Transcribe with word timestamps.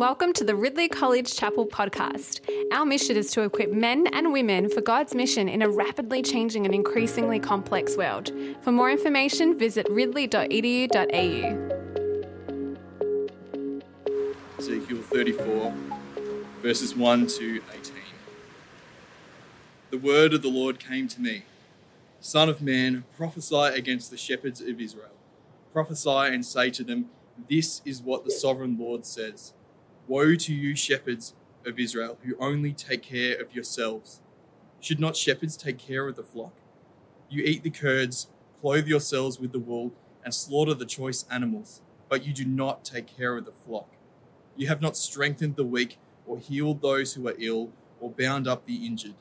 Welcome 0.00 0.32
to 0.32 0.44
the 0.44 0.56
Ridley 0.56 0.88
College 0.88 1.36
Chapel 1.36 1.66
podcast. 1.66 2.40
Our 2.72 2.86
mission 2.86 3.18
is 3.18 3.30
to 3.32 3.42
equip 3.42 3.70
men 3.70 4.06
and 4.14 4.32
women 4.32 4.70
for 4.70 4.80
God's 4.80 5.14
mission 5.14 5.46
in 5.46 5.60
a 5.60 5.68
rapidly 5.68 6.22
changing 6.22 6.64
and 6.64 6.74
increasingly 6.74 7.38
complex 7.38 7.98
world. 7.98 8.32
For 8.62 8.72
more 8.72 8.90
information, 8.90 9.58
visit 9.58 9.86
ridley.edu.au. 9.90 10.96
Ezekiel 14.58 15.02
34, 15.02 15.74
verses 16.62 16.96
1 16.96 17.26
to 17.26 17.62
18. 17.70 17.94
The 19.90 19.98
word 19.98 20.32
of 20.32 20.40
the 20.40 20.48
Lord 20.48 20.80
came 20.80 21.08
to 21.08 21.20
me 21.20 21.42
Son 22.22 22.48
of 22.48 22.62
man, 22.62 23.04
prophesy 23.18 23.76
against 23.76 24.10
the 24.10 24.16
shepherds 24.16 24.62
of 24.62 24.80
Israel. 24.80 25.12
Prophesy 25.74 26.08
and 26.08 26.46
say 26.46 26.70
to 26.70 26.82
them, 26.82 27.10
This 27.50 27.82
is 27.84 28.00
what 28.00 28.24
the 28.24 28.30
sovereign 28.30 28.78
Lord 28.78 29.04
says. 29.04 29.52
Woe 30.10 30.34
to 30.34 30.52
you, 30.52 30.74
shepherds 30.74 31.34
of 31.64 31.78
Israel, 31.78 32.18
who 32.24 32.34
only 32.40 32.72
take 32.72 33.04
care 33.04 33.40
of 33.40 33.54
yourselves. 33.54 34.20
Should 34.80 34.98
not 34.98 35.16
shepherds 35.16 35.56
take 35.56 35.78
care 35.78 36.08
of 36.08 36.16
the 36.16 36.24
flock? 36.24 36.54
You 37.28 37.44
eat 37.44 37.62
the 37.62 37.70
curds, 37.70 38.26
clothe 38.60 38.88
yourselves 38.88 39.38
with 39.38 39.52
the 39.52 39.60
wool, 39.60 39.92
and 40.24 40.34
slaughter 40.34 40.74
the 40.74 40.84
choice 40.84 41.24
animals, 41.30 41.80
but 42.08 42.26
you 42.26 42.32
do 42.32 42.44
not 42.44 42.84
take 42.84 43.16
care 43.16 43.36
of 43.36 43.44
the 43.44 43.52
flock. 43.52 43.86
You 44.56 44.66
have 44.66 44.82
not 44.82 44.96
strengthened 44.96 45.54
the 45.54 45.62
weak, 45.62 45.96
or 46.26 46.40
healed 46.40 46.82
those 46.82 47.14
who 47.14 47.28
are 47.28 47.36
ill, 47.38 47.70
or 48.00 48.10
bound 48.10 48.48
up 48.48 48.66
the 48.66 48.84
injured. 48.84 49.14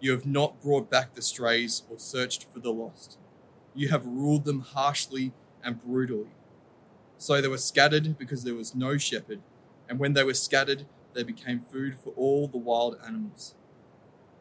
You 0.00 0.10
have 0.10 0.26
not 0.26 0.60
brought 0.60 0.90
back 0.90 1.14
the 1.14 1.22
strays, 1.22 1.84
or 1.88 1.96
searched 1.96 2.44
for 2.52 2.58
the 2.58 2.72
lost. 2.72 3.18
You 3.72 3.90
have 3.90 4.04
ruled 4.04 4.46
them 4.46 4.62
harshly 4.62 5.30
and 5.62 5.80
brutally. 5.80 6.32
So 7.18 7.40
they 7.40 7.46
were 7.46 7.56
scattered 7.56 8.18
because 8.18 8.42
there 8.42 8.56
was 8.56 8.74
no 8.74 8.96
shepherd 8.96 9.42
and 9.88 9.98
when 9.98 10.12
they 10.12 10.24
were 10.24 10.34
scattered, 10.34 10.86
they 11.14 11.22
became 11.22 11.60
food 11.60 11.96
for 11.98 12.10
all 12.10 12.46
the 12.46 12.58
wild 12.58 12.98
animals. 13.04 13.54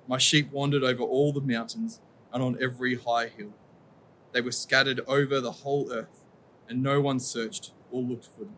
My 0.08 0.17
sheep 0.17 0.52
wandered 0.52 0.84
over 0.84 1.03
all 1.03 1.31
the 1.31 1.42
mountains 1.42 2.02
and 2.34 2.44
on 2.44 2.58
every 2.62 2.95
high 2.95 3.28
hill. 3.28 3.53
They 4.34 4.42
were 4.42 4.52
scattered 4.52 5.02
over 5.08 5.40
the 5.40 5.52
whole 5.52 5.92
earth, 5.92 6.23
and 6.68 6.84
no 6.84 7.00
one 7.02 7.20
searched 7.20 7.72
or 7.92 8.02
looked 8.02 8.28
for 8.28 8.42
them. 8.42 8.58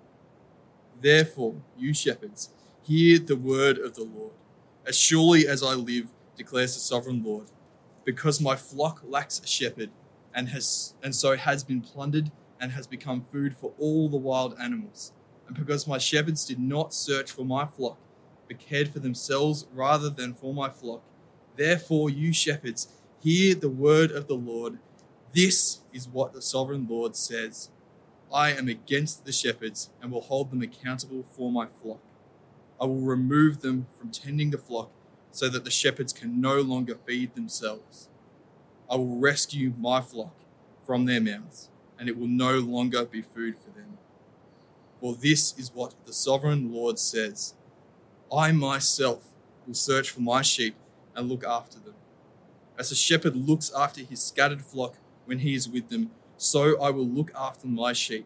Therefore, 1.00 1.62
you 1.78 1.94
shepherds, 1.94 2.50
hear 2.84 3.20
the 3.20 3.36
word 3.36 3.78
of 3.78 3.96
the 3.96 4.04
Lord. 4.04 4.34
As 4.86 4.98
surely 4.98 5.48
as 5.48 5.64
I 5.64 5.76
live, 5.76 6.08
declares 6.36 6.74
the 6.74 6.80
sovereign 6.80 7.24
Lord, 7.24 7.52
because 8.04 8.42
my 8.42 8.56
flock 8.56 9.02
lacks 9.06 9.40
a 9.40 9.48
shepherd, 9.48 9.92
and 10.34 10.50
has 10.50 10.94
and 11.04 11.16
so 11.16 11.36
has 11.36 11.64
been 11.64 11.82
plundered 11.82 12.32
and 12.60 12.72
has 12.74 12.86
become 12.88 13.22
food 13.22 13.56
for 13.56 13.74
all 13.80 14.10
the 14.10 14.18
wild 14.18 14.56
animals 14.60 15.12
and 15.50 15.58
because 15.58 15.88
my 15.88 15.98
shepherds 15.98 16.46
did 16.46 16.60
not 16.60 16.94
search 16.94 17.32
for 17.32 17.44
my 17.44 17.66
flock, 17.66 17.98
but 18.48 18.60
cared 18.60 18.90
for 18.90 19.00
themselves 19.00 19.66
rather 19.74 20.08
than 20.08 20.36
for 20.36 20.54
my 20.54 20.70
flock. 20.70 21.02
Therefore, 21.56 22.08
you 22.08 22.32
shepherds, 22.32 22.88
hear 23.20 23.56
the 23.56 23.70
word 23.70 24.12
of 24.12 24.28
the 24.28 24.36
Lord. 24.36 24.78
This 25.34 25.80
is 25.92 26.08
what 26.08 26.34
the 26.34 26.42
sovereign 26.42 26.86
Lord 26.88 27.16
says 27.16 27.70
I 28.32 28.52
am 28.52 28.68
against 28.68 29.26
the 29.26 29.32
shepherds 29.32 29.90
and 30.00 30.12
will 30.12 30.22
hold 30.22 30.52
them 30.52 30.62
accountable 30.62 31.24
for 31.24 31.52
my 31.52 31.66
flock. 31.82 32.02
I 32.80 32.86
will 32.86 33.02
remove 33.02 33.62
them 33.62 33.88
from 33.98 34.12
tending 34.12 34.52
the 34.52 34.60
flock 34.60 34.92
so 35.32 35.50
that 35.50 35.66
the 35.66 35.72
shepherds 35.72 36.14
can 36.14 36.40
no 36.40 36.62
longer 36.62 36.96
feed 37.08 37.34
themselves. 37.34 38.08
I 38.88 38.98
will 38.98 39.18
rescue 39.18 39.74
my 39.80 40.02
flock 40.02 40.36
from 40.86 41.06
their 41.06 41.20
mouths, 41.20 41.70
and 41.98 42.08
it 42.08 42.18
will 42.20 42.28
no 42.28 42.60
longer 42.60 43.04
be 43.04 43.24
food 43.24 43.56
for 43.58 43.72
them. 43.72 43.98
For 45.00 45.16
this 45.16 45.58
is 45.58 45.74
what 45.74 45.96
the 46.06 46.14
sovereign 46.14 46.74
Lord 46.74 47.00
says 47.00 47.54
I 48.36 48.52
myself 48.52 49.26
will 49.66 49.74
search 49.74 50.10
for 50.10 50.22
my 50.22 50.42
sheep 50.42 50.76
and 51.16 51.30
look 51.30 51.44
after 51.44 51.80
them. 51.80 51.96
As 52.78 52.92
a 52.92 52.96
shepherd 52.96 53.36
looks 53.36 53.72
after 53.76 54.02
his 54.02 54.22
scattered 54.22 54.62
flock 54.62 54.98
when 55.26 55.40
he 55.40 55.54
is 55.54 55.70
with 55.70 55.90
them, 55.90 56.12
so 56.38 56.82
I 56.82 56.90
will 56.92 57.08
look 57.08 57.32
after 57.36 57.68
my 57.68 57.94
sheep. 57.94 58.26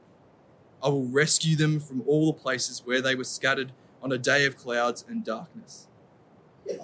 I 0.81 0.89
will 0.89 1.05
rescue 1.05 1.55
them 1.55 1.79
from 1.79 2.03
all 2.05 2.27
the 2.27 2.39
places 2.39 2.81
where 2.85 3.01
they 3.01 3.15
were 3.15 3.23
scattered 3.23 3.71
on 4.01 4.11
a 4.11 4.17
day 4.17 4.45
of 4.45 4.57
clouds 4.57 5.05
and 5.07 5.23
darkness. 5.23 5.87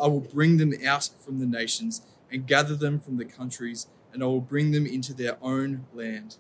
I 0.02 0.08
will 0.08 0.22
bring 0.22 0.58
them 0.58 0.74
out 0.86 1.10
from 1.20 1.40
the 1.40 1.46
nations 1.46 2.02
and 2.32 2.48
gather 2.48 2.76
them 2.76 3.00
from 3.00 3.18
the 3.18 3.26
countries, 3.26 3.88
and 4.14 4.24
I 4.24 4.28
will 4.28 4.42
bring 4.42 4.72
them 4.72 4.86
into 4.86 5.14
their 5.14 5.38
own 5.42 5.86
land. 5.94 6.38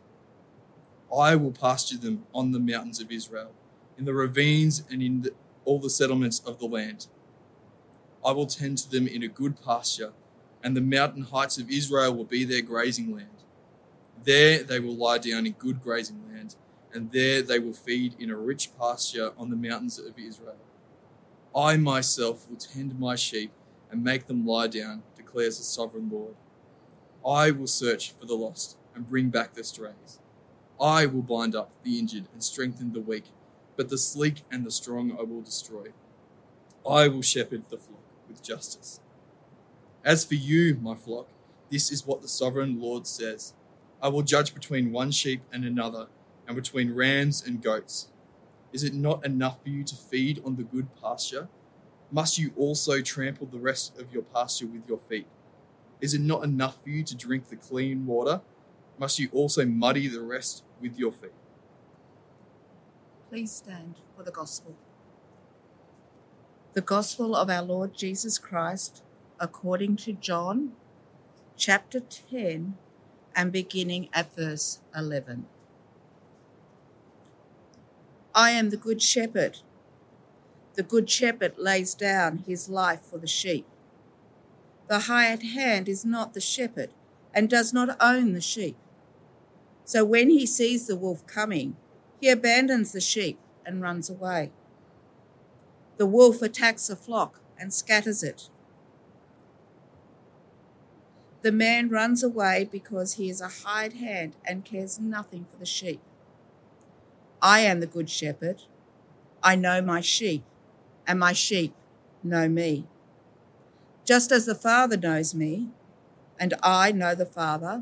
I 1.15 1.35
will 1.35 1.51
pasture 1.51 1.97
them 1.97 2.25
on 2.33 2.51
the 2.51 2.59
mountains 2.59 2.99
of 2.99 3.11
Israel, 3.11 3.51
in 3.97 4.05
the 4.05 4.13
ravines 4.13 4.83
and 4.89 5.01
in 5.01 5.23
the, 5.23 5.31
all 5.65 5.79
the 5.79 5.89
settlements 5.89 6.39
of 6.39 6.59
the 6.59 6.65
land. 6.65 7.07
I 8.23 8.31
will 8.31 8.45
tend 8.45 8.77
to 8.79 8.91
them 8.91 9.07
in 9.07 9.23
a 9.23 9.27
good 9.27 9.61
pasture, 9.63 10.13
and 10.63 10.75
the 10.75 10.81
mountain 10.81 11.23
heights 11.23 11.57
of 11.57 11.69
Israel 11.69 12.13
will 12.13 12.25
be 12.25 12.43
their 12.43 12.61
grazing 12.61 13.15
land. 13.15 13.43
There 14.23 14.61
they 14.63 14.79
will 14.79 14.95
lie 14.95 15.17
down 15.17 15.45
in 15.45 15.53
good 15.53 15.81
grazing 15.81 16.21
land, 16.31 16.55
and 16.93 17.11
there 17.11 17.41
they 17.41 17.59
will 17.59 17.73
feed 17.73 18.15
in 18.19 18.29
a 18.29 18.35
rich 18.35 18.69
pasture 18.77 19.31
on 19.37 19.49
the 19.49 19.55
mountains 19.55 19.97
of 19.99 20.19
Israel. 20.19 20.57
I 21.55 21.77
myself 21.77 22.47
will 22.49 22.57
tend 22.57 22.99
my 22.99 23.15
sheep 23.15 23.51
and 23.89 24.03
make 24.03 24.27
them 24.27 24.45
lie 24.45 24.67
down, 24.67 25.03
declares 25.15 25.57
the 25.57 25.63
sovereign 25.63 26.09
Lord. 26.11 26.35
I 27.25 27.51
will 27.51 27.67
search 27.67 28.11
for 28.11 28.25
the 28.25 28.35
lost 28.35 28.77
and 28.93 29.07
bring 29.07 29.29
back 29.29 29.53
the 29.53 29.63
strays. 29.63 30.18
I 30.81 31.05
will 31.05 31.21
bind 31.21 31.55
up 31.55 31.71
the 31.83 31.99
injured 31.99 32.25
and 32.31 32.41
strengthen 32.41 32.93
the 32.93 33.01
weak, 33.01 33.25
but 33.75 33.89
the 33.89 33.97
sleek 33.97 34.43
and 34.49 34.65
the 34.65 34.71
strong 34.71 35.11
I 35.11 35.23
will 35.23 35.41
destroy. 35.41 35.87
I 36.89 37.09
will 37.09 37.21
shepherd 37.21 37.63
the 37.69 37.77
flock 37.77 37.99
with 38.27 38.41
justice. 38.41 39.01
As 40.05 40.23
for 40.23 40.35
you, 40.35 40.75
my 40.81 40.95
flock, 40.95 41.27
this 41.69 41.91
is 41.91 42.07
what 42.07 42.21
the 42.21 42.29
sovereign 42.29 42.79
Lord 42.79 43.05
says 43.07 43.53
I 44.01 44.07
will 44.07 44.21
judge 44.21 44.53
between 44.53 44.93
one 44.93 45.11
sheep 45.11 45.41
and 45.51 45.65
another, 45.65 46.07
and 46.47 46.55
between 46.55 46.95
rams 46.95 47.45
and 47.45 47.61
goats. 47.61 48.07
Is 48.71 48.83
it 48.83 48.93
not 48.93 49.25
enough 49.25 49.61
for 49.61 49.69
you 49.69 49.83
to 49.83 49.95
feed 49.95 50.41
on 50.45 50.55
the 50.55 50.63
good 50.63 50.87
pasture? 51.01 51.49
Must 52.09 52.37
you 52.37 52.51
also 52.55 53.01
trample 53.01 53.47
the 53.47 53.59
rest 53.59 53.99
of 53.99 54.13
your 54.13 54.23
pasture 54.23 54.67
with 54.67 54.87
your 54.87 54.99
feet? 54.99 55.27
Is 55.99 56.13
it 56.13 56.21
not 56.21 56.45
enough 56.45 56.81
for 56.81 56.89
you 56.89 57.03
to 57.03 57.15
drink 57.15 57.49
the 57.49 57.57
clean 57.57 58.05
water? 58.05 58.39
Must 58.97 59.19
you 59.19 59.29
also 59.33 59.65
muddy 59.65 60.07
the 60.07 60.21
rest 60.21 60.63
with 60.81 60.97
your 60.97 61.11
feet. 61.11 61.31
Please 63.29 63.51
stand 63.51 63.95
for 64.15 64.23
the 64.23 64.31
gospel. 64.31 64.75
The 66.73 66.81
gospel 66.81 67.35
of 67.35 67.49
our 67.49 67.61
Lord 67.61 67.93
Jesus 67.93 68.37
Christ 68.37 69.03
according 69.39 69.95
to 69.97 70.13
John 70.13 70.73
chapter 71.55 71.99
10 71.99 72.75
and 73.35 73.51
beginning 73.51 74.09
at 74.13 74.35
verse 74.35 74.79
11. 74.95 75.45
I 78.33 78.51
am 78.51 78.69
the 78.69 78.77
good 78.77 79.01
shepherd. 79.01 79.59
The 80.75 80.83
good 80.83 81.09
shepherd 81.09 81.53
lays 81.57 81.93
down 81.93 82.43
his 82.47 82.69
life 82.69 83.01
for 83.01 83.17
the 83.17 83.27
sheep. 83.27 83.65
The 84.87 84.99
hired 84.99 85.43
hand 85.43 85.89
is 85.89 86.05
not 86.05 86.33
the 86.33 86.41
shepherd 86.41 86.89
and 87.33 87.49
does 87.49 87.73
not 87.73 87.95
own 87.99 88.33
the 88.33 88.41
sheep. 88.41 88.77
So 89.89 90.05
when 90.05 90.29
he 90.29 90.45
sees 90.45 90.85
the 90.85 90.95
wolf 90.95 91.25
coming, 91.25 91.75
he 92.21 92.29
abandons 92.29 92.91
the 92.91 93.01
sheep 93.01 93.39
and 93.65 93.81
runs 93.81 94.07
away. 94.07 94.51
The 95.97 96.05
wolf 96.05 96.43
attacks 96.43 96.85
the 96.85 96.95
flock 96.95 97.39
and 97.57 97.73
scatters 97.73 98.21
it. 98.21 98.49
The 101.41 101.51
man 101.51 101.89
runs 101.89 102.21
away 102.21 102.69
because 102.71 103.15
he 103.15 103.31
is 103.31 103.41
a 103.41 103.47
hired 103.47 103.93
hand 103.93 104.35
and 104.45 104.63
cares 104.63 104.99
nothing 104.99 105.47
for 105.49 105.57
the 105.57 105.65
sheep. 105.65 106.01
I 107.41 107.61
am 107.61 107.79
the 107.79 107.87
good 107.87 108.11
shepherd. 108.11 108.61
I 109.41 109.55
know 109.55 109.81
my 109.81 110.01
sheep, 110.01 110.43
and 111.07 111.19
my 111.19 111.33
sheep 111.33 111.73
know 112.21 112.47
me. 112.47 112.85
Just 114.05 114.31
as 114.31 114.45
the 114.45 114.53
Father 114.53 114.97
knows 114.97 115.33
me, 115.33 115.69
and 116.39 116.53
I 116.61 116.91
know 116.91 117.15
the 117.15 117.25
Father, 117.25 117.81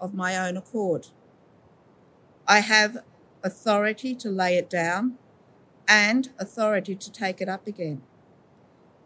of 0.00 0.14
my 0.14 0.36
own 0.36 0.56
accord. 0.56 1.08
I 2.46 2.60
have 2.60 2.98
authority 3.42 4.14
to 4.16 4.30
lay 4.30 4.56
it 4.56 4.70
down, 4.70 5.18
and 5.86 6.30
authority 6.38 6.94
to 6.94 7.10
take 7.10 7.40
it 7.40 7.48
up 7.48 7.66
again. 7.66 8.02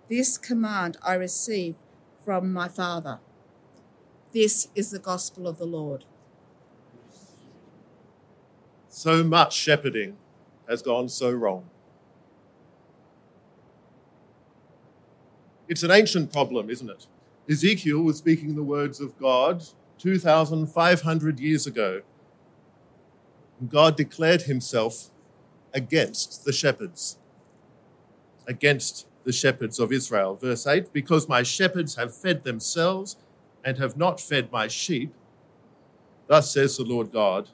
This 0.09 0.37
command 0.37 0.97
I 1.03 1.15
receive 1.15 1.77
from 2.25 2.53
my 2.53 2.69
Father. 2.69 3.21
This 4.33 4.69
is 4.75 4.91
the 4.91 4.99
gospel 4.99 5.47
of 5.47 5.59
the 5.59 5.67
Lord. 5.67 6.05
So 8.89 9.23
much 9.23 9.55
shepherding 9.55 10.17
has 10.69 10.83
gone 10.83 11.09
so 11.09 11.31
wrong. 11.31 11.69
It's 15.69 15.83
an 15.83 15.91
ancient 15.91 16.33
problem, 16.33 16.69
isn't 16.69 16.91
it? 16.91 17.07
Ezekiel 17.49 18.03
was 18.03 18.19
speaking 18.19 18.55
the 18.55 18.63
words 18.63 19.01
of 19.01 19.19
God 19.19 19.65
2,500 20.03 21.39
years 21.39 21.65
ago. 21.65 22.03
God 23.69 23.97
declared 23.97 24.43
himself 24.43 25.11
against 25.73 26.45
the 26.45 26.53
shepherds, 26.53 27.19
against 28.49 29.07
the 29.23 29.33
shepherds 29.33 29.79
of 29.79 29.93
Israel. 29.93 30.35
Verse 30.35 30.67
8 30.67 30.93
Because 30.93 31.29
my 31.29 31.45
shepherds 31.45 31.95
have 31.95 32.13
fed 32.13 32.43
themselves 32.43 33.17
and 33.65 33.79
have 33.79 33.97
not 33.97 34.21
fed 34.21 34.51
my 34.51 34.67
sheep, 34.67 35.15
thus 36.27 36.53
says 36.53 36.77
the 36.77 36.83
Lord 36.83 37.13
God, 37.13 37.51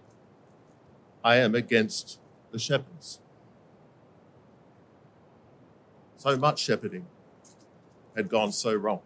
I 1.23 1.37
am 1.37 1.55
against 1.55 2.19
the 2.51 2.59
shepherds. 2.59 3.21
So 6.17 6.35
much 6.39 6.61
shepherding 6.61 7.05
had 8.17 8.31
gone 8.31 8.53
so 8.53 8.73
wrong. 8.75 9.03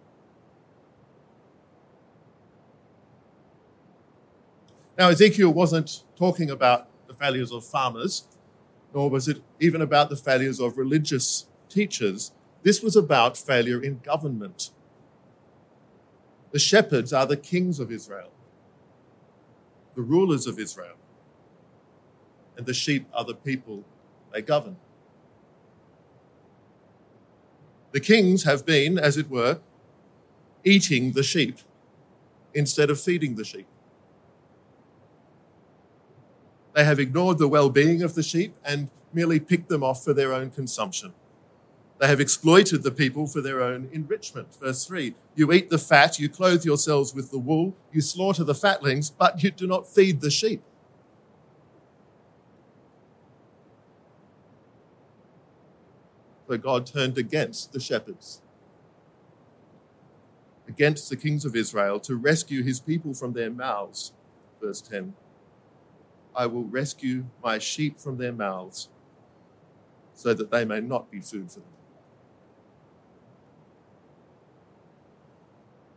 Now, 4.98 5.08
Ezekiel 5.08 5.52
wasn't 5.52 6.02
talking 6.16 6.50
about 6.50 6.88
the 7.08 7.14
failures 7.14 7.50
of 7.50 7.64
farmers, 7.64 8.28
nor 8.94 9.08
was 9.08 9.26
it 9.26 9.42
even 9.58 9.80
about 9.80 10.10
the 10.10 10.16
failures 10.16 10.60
of 10.60 10.76
religious 10.76 11.46
teachers. 11.68 12.32
This 12.62 12.82
was 12.82 12.94
about 12.94 13.38
failure 13.38 13.82
in 13.82 14.00
government. 14.00 14.70
The 16.50 16.58
shepherds 16.58 17.12
are 17.12 17.24
the 17.24 17.38
kings 17.38 17.80
of 17.80 17.90
Israel, 17.90 18.30
the 19.94 20.02
rulers 20.02 20.46
of 20.46 20.58
Israel, 20.58 20.96
and 22.56 22.66
the 22.66 22.74
sheep 22.74 23.06
are 23.14 23.24
the 23.24 23.34
people 23.34 23.84
they 24.32 24.42
govern. 24.42 24.76
The 27.92 28.00
kings 28.00 28.44
have 28.44 28.66
been, 28.66 28.98
as 28.98 29.16
it 29.16 29.30
were, 29.30 29.60
eating 30.64 31.12
the 31.12 31.22
sheep 31.22 31.58
instead 32.54 32.90
of 32.90 33.00
feeding 33.00 33.36
the 33.36 33.44
sheep. 33.44 33.66
They 36.74 36.84
have 36.84 36.98
ignored 36.98 37.38
the 37.38 37.48
well 37.48 37.70
being 37.70 38.02
of 38.02 38.14
the 38.14 38.22
sheep 38.22 38.54
and 38.64 38.88
merely 39.12 39.40
picked 39.40 39.68
them 39.68 39.82
off 39.82 40.02
for 40.02 40.14
their 40.14 40.32
own 40.32 40.50
consumption. 40.50 41.12
They 41.98 42.08
have 42.08 42.20
exploited 42.20 42.82
the 42.82 42.90
people 42.90 43.26
for 43.26 43.40
their 43.40 43.62
own 43.62 43.88
enrichment. 43.92 44.48
Verse 44.60 44.84
3 44.84 45.14
You 45.34 45.52
eat 45.52 45.70
the 45.70 45.78
fat, 45.78 46.18
you 46.18 46.28
clothe 46.28 46.64
yourselves 46.64 47.14
with 47.14 47.30
the 47.30 47.38
wool, 47.38 47.76
you 47.92 48.00
slaughter 48.00 48.42
the 48.42 48.54
fatlings, 48.54 49.10
but 49.10 49.42
you 49.42 49.50
do 49.50 49.66
not 49.66 49.86
feed 49.86 50.20
the 50.20 50.30
sheep. 50.30 50.62
So 56.48 56.58
God 56.58 56.86
turned 56.86 57.16
against 57.16 57.72
the 57.72 57.80
shepherds, 57.80 58.42
against 60.68 61.08
the 61.08 61.16
kings 61.16 61.44
of 61.44 61.54
Israel, 61.54 62.00
to 62.00 62.16
rescue 62.16 62.62
his 62.62 62.80
people 62.80 63.14
from 63.14 63.32
their 63.32 63.48
mouths. 63.48 64.12
Verse 64.60 64.80
10 64.80 65.14
I 66.34 66.46
will 66.46 66.64
rescue 66.64 67.26
my 67.42 67.58
sheep 67.58 67.98
from 67.98 68.18
their 68.18 68.32
mouths, 68.32 68.88
so 70.14 70.34
that 70.34 70.50
they 70.50 70.64
may 70.64 70.80
not 70.80 71.10
be 71.10 71.20
food 71.20 71.50
for 71.50 71.60
them. 71.60 71.68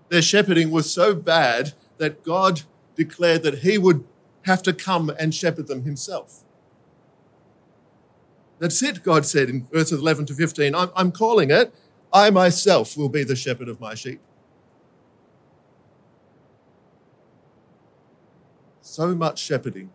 Their 0.10 0.22
shepherding 0.22 0.72
was 0.72 0.92
so 0.92 1.16
bad 1.16 1.74
that 1.98 2.24
God 2.24 2.62
declared 2.96 3.44
that 3.44 3.60
he 3.60 3.78
would 3.78 4.06
have 4.44 4.62
to 4.64 4.74
come 4.74 5.10
and 5.18 5.34
shepherd 5.34 5.68
them 5.68 5.84
himself. 5.84 6.44
That's 8.60 8.82
it, 8.84 9.04
God 9.04 9.26
said 9.26 9.50
in 9.50 9.68
verses 9.72 10.00
11 10.00 10.28
to 10.28 10.34
15. 10.34 10.76
I'm, 10.76 10.90
I'm 10.96 11.12
calling 11.12 11.52
it, 11.52 11.74
I 12.14 12.30
myself 12.30 12.96
will 12.96 13.10
be 13.10 13.24
the 13.24 13.36
shepherd 13.36 13.68
of 13.68 13.80
my 13.80 13.96
sheep. 13.96 14.22
So 18.82 19.14
much 19.16 19.40
shepherding 19.40 19.90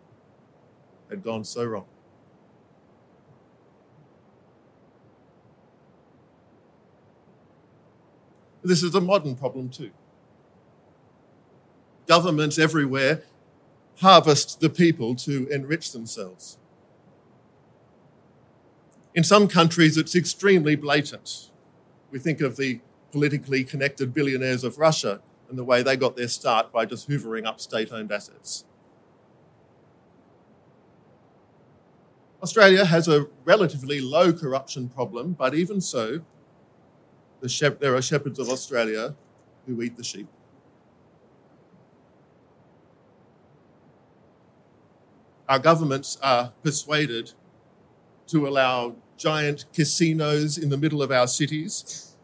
had 1.11 1.23
gone 1.23 1.45
so 1.45 1.65
wrong. 1.65 1.87
This 8.63 8.83
is 8.83 8.95
a 8.95 9.01
modern 9.01 9.37
problem 9.37 9.69
too. 9.69 9.91
Governments 12.07 12.59
everywhere 12.59 13.23
harvest 14.01 14.61
the 14.61 14.71
people 14.71 15.15
to 15.15 15.47
enrich 15.49 15.93
themselves. 15.93 16.57
In 19.15 19.25
some 19.25 19.49
countries, 19.49 19.97
it's 19.97 20.15
extremely 20.15 20.77
blatant. 20.77 21.51
We 22.11 22.19
think 22.19 22.41
of 22.41 22.57
the 22.57 22.81
politically 23.13 23.65
connected 23.65 24.15
billionaires 24.15 24.65
of 24.65 24.79
Russia 24.79 25.21
and 25.49 25.59
the 25.59 25.65
way 25.65 25.83
they 25.83 25.97
got 25.97 26.17
their 26.17 26.29
start 26.29 26.73
by 26.73 26.87
just 26.87 27.09
hoovering 27.09 27.45
up 27.45 27.61
state 27.61 27.93
owned 27.93 28.13
assets. 28.13 28.65
Australia 32.43 32.87
has 32.87 33.07
a 33.07 33.27
relatively 33.45 34.01
low 34.01 34.33
corruption 34.33 34.89
problem, 34.89 35.33
but 35.33 35.55
even 35.55 35.81
so, 35.81 36.23
the 37.41 37.49
shep- 37.49 37.81
there 37.81 37.95
are 37.95 38.03
shepherds 38.03 38.39
of 38.39 38.49
Australia 38.49 39.15
who 39.67 39.83
eat 39.83 39.97
the 39.97 40.05
sheep. 40.05 40.27
Our 45.49 45.59
governments 45.59 46.17
are 46.23 46.53
persuaded 46.63 47.33
to 48.29 48.47
allow 48.47 48.95
giant 49.19 49.67
casinos 49.75 50.57
in 50.57 50.71
the 50.71 50.79
middle 50.79 51.03
of 51.03 51.11
our 51.11 51.27
cities 51.27 52.17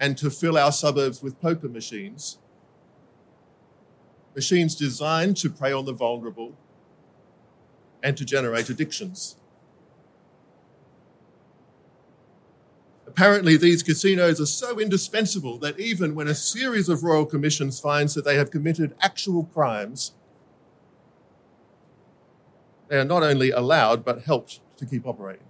and 0.00 0.16
to 0.16 0.30
fill 0.30 0.56
our 0.56 0.72
suburbs 0.72 1.22
with 1.22 1.40
poker 1.40 1.68
machines. 1.68 2.38
Machines 4.34 4.74
designed 4.76 5.36
to 5.38 5.50
prey 5.50 5.72
on 5.72 5.84
the 5.84 5.92
vulnerable 5.92 6.54
and 8.02 8.16
to 8.16 8.24
generate 8.24 8.70
addictions. 8.70 9.36
Apparently, 13.18 13.56
these 13.56 13.82
casinos 13.82 14.40
are 14.40 14.46
so 14.46 14.78
indispensable 14.78 15.58
that 15.58 15.76
even 15.80 16.14
when 16.14 16.28
a 16.28 16.36
series 16.36 16.88
of 16.88 17.02
royal 17.02 17.26
commissions 17.26 17.80
finds 17.80 18.14
that 18.14 18.24
they 18.24 18.36
have 18.36 18.52
committed 18.52 18.94
actual 19.00 19.42
crimes, 19.42 20.12
they 22.86 22.96
are 22.96 23.04
not 23.04 23.24
only 23.24 23.50
allowed 23.50 24.04
but 24.04 24.22
helped 24.22 24.60
to 24.76 24.86
keep 24.86 25.04
operating. 25.04 25.48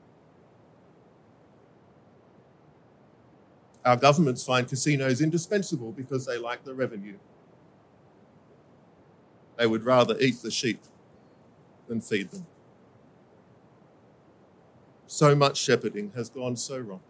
Our 3.84 3.98
governments 3.98 4.42
find 4.42 4.66
casinos 4.66 5.20
indispensable 5.20 5.92
because 5.92 6.24
they 6.24 6.38
like 6.38 6.64
the 6.64 6.72
revenue. 6.72 7.18
They 9.58 9.66
would 9.66 9.84
rather 9.84 10.18
eat 10.18 10.40
the 10.40 10.50
sheep 10.50 10.80
than 11.86 12.00
feed 12.00 12.30
them. 12.30 12.46
So 15.06 15.34
much 15.34 15.58
shepherding 15.58 16.12
has 16.14 16.30
gone 16.30 16.56
so 16.56 16.78
wrong. 16.78 17.00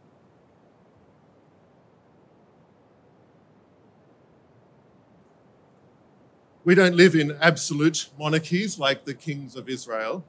We 6.68 6.74
don't 6.74 6.96
live 6.96 7.14
in 7.14 7.34
absolute 7.40 8.10
monarchies 8.18 8.78
like 8.78 9.06
the 9.06 9.14
kings 9.14 9.56
of 9.56 9.70
Israel. 9.70 10.26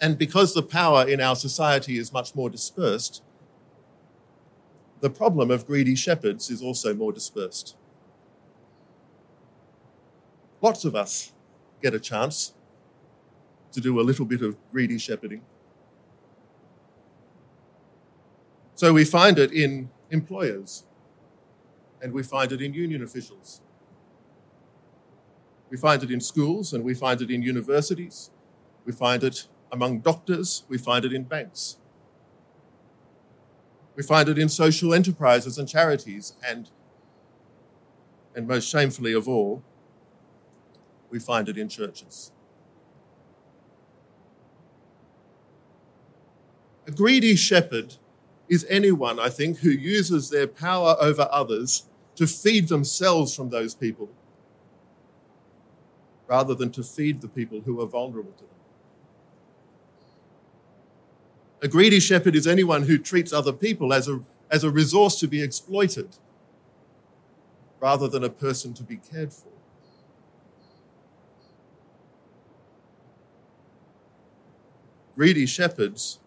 And 0.00 0.16
because 0.16 0.54
the 0.54 0.62
power 0.62 1.04
in 1.08 1.20
our 1.20 1.34
society 1.34 1.98
is 1.98 2.12
much 2.12 2.36
more 2.36 2.48
dispersed, 2.48 3.20
the 5.00 5.10
problem 5.10 5.50
of 5.50 5.66
greedy 5.66 5.96
shepherds 5.96 6.50
is 6.50 6.62
also 6.62 6.94
more 6.94 7.12
dispersed. 7.12 7.74
Lots 10.60 10.84
of 10.84 10.94
us 10.94 11.32
get 11.82 11.94
a 11.94 11.98
chance 11.98 12.52
to 13.72 13.80
do 13.80 13.98
a 13.98 14.02
little 14.02 14.24
bit 14.24 14.42
of 14.42 14.56
greedy 14.70 14.98
shepherding. 14.98 15.42
So 18.76 18.92
we 18.92 19.04
find 19.04 19.36
it 19.36 19.50
in 19.50 19.90
employers 20.12 20.84
and 22.00 22.12
we 22.12 22.22
find 22.22 22.52
it 22.52 22.62
in 22.62 22.72
union 22.72 23.02
officials 23.02 23.62
we 25.70 25.76
find 25.76 26.02
it 26.02 26.10
in 26.10 26.20
schools 26.20 26.72
and 26.72 26.84
we 26.84 26.94
find 26.94 27.20
it 27.20 27.30
in 27.30 27.42
universities. 27.42 28.30
We 28.84 28.92
find 28.92 29.24
it 29.24 29.48
among 29.72 30.00
doctors. 30.00 30.64
We 30.68 30.78
find 30.78 31.04
it 31.04 31.12
in 31.12 31.24
banks. 31.24 31.76
We 33.96 34.02
find 34.02 34.28
it 34.28 34.38
in 34.38 34.48
social 34.48 34.94
enterprises 34.94 35.58
and 35.58 35.68
charities. 35.68 36.34
And, 36.46 36.70
and 38.34 38.46
most 38.46 38.68
shamefully 38.68 39.12
of 39.12 39.28
all, 39.28 39.64
we 41.10 41.18
find 41.18 41.48
it 41.48 41.56
in 41.56 41.68
churches. 41.68 42.30
A 46.86 46.92
greedy 46.92 47.34
shepherd 47.34 47.96
is 48.48 48.64
anyone, 48.68 49.18
I 49.18 49.28
think, 49.28 49.58
who 49.58 49.70
uses 49.70 50.30
their 50.30 50.46
power 50.46 50.94
over 51.00 51.28
others 51.32 51.86
to 52.14 52.28
feed 52.28 52.68
themselves 52.68 53.34
from 53.34 53.50
those 53.50 53.74
people 53.74 54.08
rather 56.26 56.54
than 56.54 56.70
to 56.72 56.82
feed 56.82 57.20
the 57.20 57.28
people 57.28 57.60
who 57.60 57.80
are 57.80 57.86
vulnerable 57.86 58.32
to 58.32 58.44
them. 58.44 58.50
A 61.62 61.68
greedy 61.68 62.00
shepherd 62.00 62.36
is 62.36 62.46
anyone 62.46 62.82
who 62.82 62.98
treats 62.98 63.32
other 63.32 63.52
people 63.52 63.92
as 63.92 64.08
a, 64.08 64.20
as 64.50 64.64
a 64.64 64.70
resource 64.70 65.18
to 65.20 65.26
be 65.26 65.42
exploited 65.42 66.16
rather 67.80 68.08
than 68.08 68.24
a 68.24 68.28
person 68.28 68.74
to 68.74 68.82
be 68.82 68.96
cared 68.96 69.32
for. 69.32 69.48
Greedy 75.14 75.46
shepherds 75.46 76.18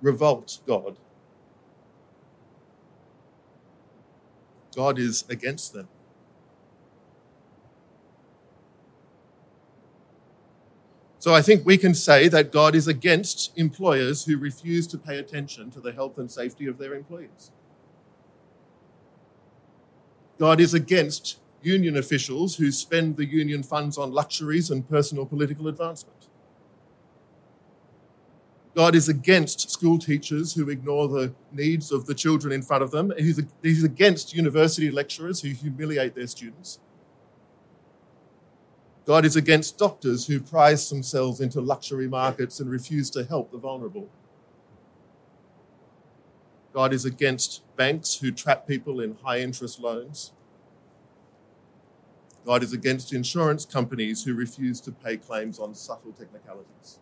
revolt 0.00 0.58
God. 0.66 0.96
God 4.74 4.98
is 4.98 5.24
against 5.28 5.72
them. 5.72 5.88
So 11.20 11.34
I 11.34 11.42
think 11.42 11.66
we 11.66 11.76
can 11.76 11.94
say 11.94 12.28
that 12.28 12.50
God 12.50 12.74
is 12.74 12.88
against 12.88 13.52
employers 13.54 14.24
who 14.24 14.38
refuse 14.38 14.86
to 14.86 14.96
pay 14.96 15.18
attention 15.18 15.70
to 15.72 15.80
the 15.80 15.92
health 15.92 16.16
and 16.16 16.30
safety 16.30 16.66
of 16.66 16.78
their 16.78 16.94
employees. 16.94 17.50
God 20.38 20.60
is 20.60 20.72
against 20.72 21.38
union 21.60 21.94
officials 21.94 22.56
who 22.56 22.72
spend 22.72 23.18
the 23.18 23.26
union 23.26 23.62
funds 23.62 23.98
on 23.98 24.12
luxuries 24.12 24.70
and 24.70 24.88
personal 24.88 25.26
political 25.26 25.68
advancement. 25.68 26.28
God 28.74 28.94
is 28.94 29.06
against 29.06 29.70
school 29.70 29.98
teachers 29.98 30.54
who 30.54 30.70
ignore 30.70 31.06
the 31.06 31.34
needs 31.52 31.92
of 31.92 32.06
the 32.06 32.14
children 32.14 32.50
in 32.50 32.62
front 32.62 32.82
of 32.82 32.92
them. 32.92 33.12
He's, 33.18 33.84
against 33.84 34.32
university 34.32 34.90
lecturers 34.90 35.42
who 35.42 35.50
humiliate 35.50 36.14
their 36.14 36.28
students. 36.28 36.78
God 39.06 39.24
is 39.24 39.34
against 39.34 39.78
doctors 39.78 40.26
who 40.26 40.40
price 40.40 40.88
themselves 40.88 41.40
into 41.40 41.60
luxury 41.60 42.06
markets 42.06 42.60
and 42.60 42.70
refuse 42.70 43.10
to 43.10 43.24
help 43.24 43.50
the 43.50 43.58
vulnerable. 43.58 44.08
God 46.72 46.92
is 46.92 47.04
against 47.04 47.62
banks 47.76 48.18
who 48.18 48.30
trap 48.30 48.66
people 48.66 49.00
in 49.00 49.16
high 49.22 49.40
interest 49.40 49.80
loans. 49.80 50.32
God 52.46 52.62
is 52.62 52.72
against 52.72 53.12
insurance 53.12 53.64
companies 53.64 54.24
who 54.24 54.34
refuse 54.34 54.80
to 54.82 54.92
pay 54.92 55.16
claims 55.16 55.58
on 55.58 55.74
subtle 55.74 56.12
technicalities. 56.12 56.98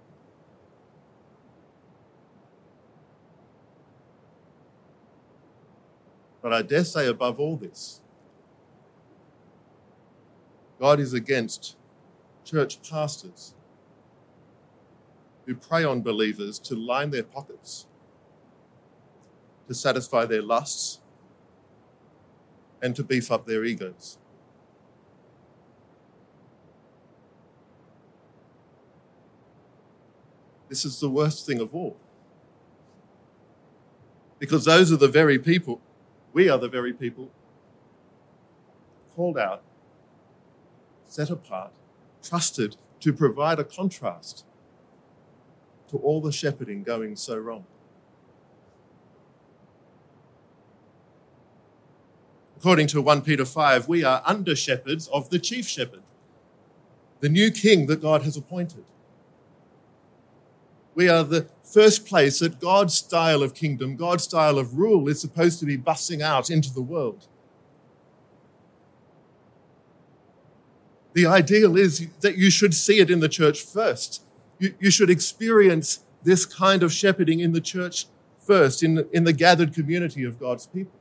But 6.40 6.52
I 6.52 6.62
dare 6.62 6.84
say, 6.84 7.06
above 7.06 7.38
all 7.40 7.56
this, 7.56 8.00
God 10.80 11.00
is 11.00 11.12
against 11.12 11.76
church 12.48 12.78
pastors 12.88 13.54
who 15.46 15.54
prey 15.54 15.84
on 15.84 16.02
believers 16.02 16.58
to 16.58 16.74
line 16.74 17.10
their 17.10 17.22
pockets, 17.22 17.86
to 19.66 19.74
satisfy 19.74 20.24
their 20.24 20.42
lusts, 20.42 21.00
and 22.80 22.94
to 22.94 23.02
beef 23.02 23.30
up 23.30 23.46
their 23.46 23.64
egos. 23.64 24.18
This 30.68 30.84
is 30.84 31.00
the 31.00 31.08
worst 31.08 31.46
thing 31.46 31.60
of 31.60 31.74
all. 31.74 31.96
Because 34.38 34.66
those 34.66 34.92
are 34.92 34.96
the 34.96 35.08
very 35.08 35.38
people 35.38 35.80
we 36.32 36.48
are 36.48 36.58
the 36.58 36.68
very 36.68 36.92
people 36.92 37.30
called 39.16 39.38
out, 39.38 39.62
set 41.06 41.30
apart, 41.30 41.72
trusted 42.22 42.76
to 43.00 43.12
provide 43.12 43.58
a 43.58 43.64
contrast 43.64 44.44
to 45.90 45.96
all 45.98 46.20
the 46.20 46.32
shepherding 46.32 46.82
going 46.82 47.16
so 47.16 47.36
wrong. 47.36 47.64
According 52.58 52.88
to 52.88 53.00
1 53.00 53.22
Peter 53.22 53.44
5, 53.44 53.86
we 53.86 54.02
are 54.02 54.20
under 54.26 54.56
shepherds 54.56 55.06
of 55.08 55.30
the 55.30 55.38
chief 55.38 55.68
shepherd, 55.68 56.02
the 57.20 57.28
new 57.28 57.50
king 57.50 57.86
that 57.86 58.02
God 58.02 58.22
has 58.22 58.36
appointed. 58.36 58.84
We 60.96 61.08
are 61.08 61.22
the 61.22 61.48
first 61.62 62.04
place 62.04 62.40
that 62.40 62.58
God's 62.58 62.94
style 62.94 63.44
of 63.44 63.54
kingdom, 63.54 63.94
God's 63.94 64.24
style 64.24 64.58
of 64.58 64.76
rule 64.76 65.08
is 65.08 65.20
supposed 65.20 65.60
to 65.60 65.66
be 65.66 65.76
busting 65.76 66.20
out 66.20 66.50
into 66.50 66.74
the 66.74 66.82
world. 66.82 67.28
The 71.18 71.26
ideal 71.26 71.76
is 71.76 72.06
that 72.20 72.38
you 72.38 72.48
should 72.48 72.74
see 72.74 73.00
it 73.00 73.10
in 73.10 73.18
the 73.18 73.28
church 73.28 73.60
first. 73.60 74.22
You, 74.60 74.74
you 74.78 74.88
should 74.88 75.10
experience 75.10 76.04
this 76.22 76.46
kind 76.46 76.84
of 76.84 76.92
shepherding 76.92 77.40
in 77.40 77.52
the 77.52 77.60
church 77.60 78.06
first, 78.38 78.84
in, 78.84 79.04
in 79.12 79.24
the 79.24 79.32
gathered 79.32 79.74
community 79.74 80.22
of 80.22 80.38
God's 80.38 80.68
people. 80.68 81.00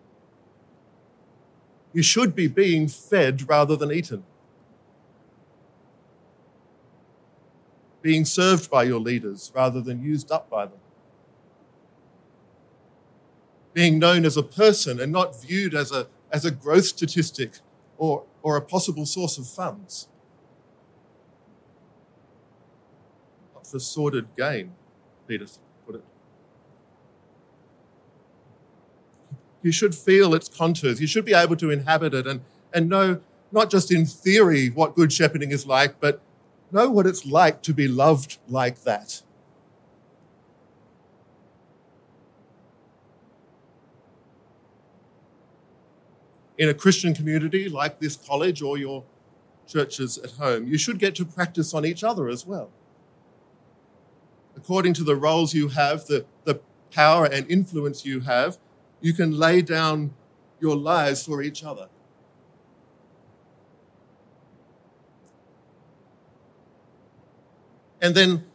You 1.93 2.01
should 2.01 2.33
be 2.33 2.47
being 2.47 2.87
fed 2.87 3.47
rather 3.47 3.75
than 3.75 3.91
eaten. 3.91 4.23
being 8.01 8.25
served 8.25 8.71
by 8.71 8.83
your 8.83 9.01
leaders 9.01 9.51
rather 9.53 9.81
than 9.81 10.01
used 10.01 10.31
up 10.31 10.49
by 10.49 10.65
them. 10.65 10.79
Being 13.73 13.99
known 13.99 14.25
as 14.25 14.37
a 14.37 14.43
person 14.43 14.99
and 14.99 15.11
not 15.11 15.39
viewed 15.39 15.75
as 15.75 15.91
a, 15.91 16.07
as 16.31 16.45
a 16.45 16.51
growth 16.51 16.85
statistic 16.85 17.59
or, 17.97 18.23
or 18.47 18.55
a 18.55 18.61
possible 18.61 19.05
source 19.05 19.37
of 19.37 19.45
funds. 19.45 20.07
Not 23.53 23.67
for 23.67 23.77
sordid 23.77 24.27
gain, 24.37 24.71
Peter 25.27 25.47
put 25.85 25.95
it. 25.95 26.03
You 29.61 29.73
should 29.73 29.93
feel 29.93 30.33
its 30.33 30.47
contours. 30.47 31.01
You 31.01 31.07
should 31.07 31.25
be 31.25 31.33
able 31.33 31.57
to 31.57 31.69
inhabit 31.69 32.13
it 32.13 32.25
and, 32.25 32.39
and 32.73 32.87
know, 32.87 33.19
not 33.51 33.69
just 33.69 33.91
in 33.91 34.05
theory, 34.05 34.69
what 34.69 34.95
good 34.95 35.11
shepherding 35.11 35.51
is 35.51 35.65
like, 35.65 35.99
but 35.99 36.21
know 36.71 36.89
what 36.89 37.05
it's 37.05 37.25
like 37.25 37.61
to 37.63 37.73
be 37.73 37.89
loved 37.89 38.37
like 38.47 38.83
that. 38.83 39.23
In 46.57 46.69
a 46.69 46.73
Christian 46.73 47.13
community 47.13 47.69
like 47.69 47.99
this 47.99 48.15
college 48.15 48.61
or 48.61 48.77
your 48.77 49.03
churches 49.67 50.17
at 50.17 50.31
home, 50.31 50.67
you 50.67 50.77
should 50.77 50.99
get 50.99 51.15
to 51.15 51.25
practice 51.25 51.73
on 51.73 51.85
each 51.85 52.03
other 52.03 52.27
as 52.27 52.45
well. 52.45 52.71
According 54.55 54.93
to 54.95 55.03
the 55.03 55.15
roles 55.15 55.53
you 55.53 55.67
have, 55.69 56.05
the, 56.07 56.25
the 56.45 56.59
power 56.91 57.25
and 57.25 57.49
influence 57.49 58.05
you 58.05 58.21
have, 58.21 58.57
you 59.01 59.13
can 59.13 59.37
lay 59.37 59.61
down 59.61 60.15
your 60.59 60.75
lives 60.75 61.23
for 61.23 61.41
each 61.41 61.63
other. 61.63 61.89
And 68.01 68.15
then 68.15 68.45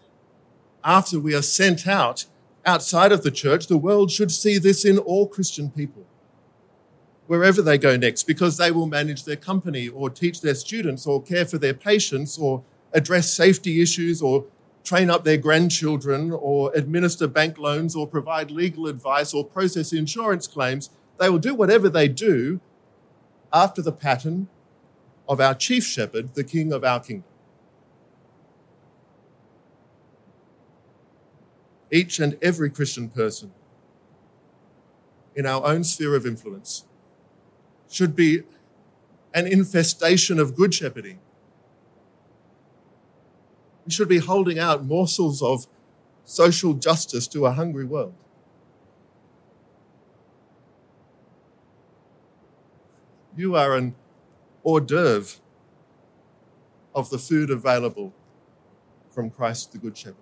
after 0.85 1.19
we 1.19 1.35
are 1.35 1.43
sent 1.43 1.87
out 1.87 2.27
outside 2.65 3.13
of 3.13 3.23
the 3.23 3.31
church, 3.31 3.67
the 3.67 3.77
world 3.77 4.11
should 4.11 4.31
see 4.31 4.59
this 4.59 4.85
in 4.85 4.99
all 4.99 5.27
Christian 5.27 5.71
people, 5.71 6.07
wherever 7.33 7.63
they 7.63 7.79
go 7.79 7.97
next, 7.97 8.25
because 8.25 8.59
they 8.59 8.71
will 8.71 8.87
manage 8.87 9.25
their 9.25 9.37
company 9.37 9.89
or 9.89 10.11
teach 10.11 10.43
their 10.43 10.55
students 10.55 11.07
or 11.07 11.23
care 11.23 11.47
for 11.47 11.57
their 11.57 11.73
patients 11.73 12.37
or 12.37 12.63
address 12.93 13.33
safety 13.33 13.81
issues 13.81 14.21
or 14.21 14.45
train 14.85 15.09
up 15.09 15.25
their 15.25 15.39
grandchildren 15.39 16.31
or 16.31 16.71
administer 16.75 17.27
bank 17.27 17.57
loans 17.57 17.97
or 17.97 18.07
provide 18.07 18.51
legal 18.51 18.87
advice 18.87 19.33
or 19.33 19.47
process 19.47 19.95
insurance 19.95 20.47
claims. 20.47 20.91
They 21.19 21.31
will 21.31 21.39
do 21.39 21.55
whatever 21.55 21.89
they 21.89 22.07
do 22.07 22.61
after 23.51 23.81
the 23.81 23.93
pattern 23.93 24.49
of 25.27 25.41
our 25.41 25.55
chief 25.55 25.85
shepherd, 25.85 26.35
the 26.35 26.45
king 26.45 26.71
of 26.71 26.85
our 26.85 27.01
kingdom. 27.01 27.25
each 31.95 32.19
and 32.19 32.39
every 32.41 32.71
Christian 32.71 33.11
person 33.11 33.53
in 35.37 35.45
our 35.45 35.63
own 35.67 35.85
sphere 35.85 36.15
of 36.15 36.25
influence 36.25 36.85
should 37.93 38.17
be 38.17 38.43
an 39.35 39.47
infestation 39.47 40.39
of 40.39 40.55
good 40.55 40.75
shepherding. 40.75 41.19
We 43.85 43.93
should 43.93 44.09
be 44.09 44.19
holding 44.19 44.59
out 44.59 44.85
morsels 44.85 45.43
of 45.43 45.67
social 46.25 46.75
justice 46.75 47.27
to 47.29 47.47
a 47.47 47.53
hungry 47.53 47.85
world. 47.85 48.15
You 53.37 53.57
are 53.57 53.75
an 53.75 53.95
hors 54.63 54.81
d'oeuvre 54.81 55.41
of 56.95 57.11
the 57.11 57.19
food 57.19 57.51
available 57.51 58.13
from 59.11 59.31
Christ 59.31 59.73
the 59.73 59.79
Good 59.79 59.97
Shepherd. 59.97 60.17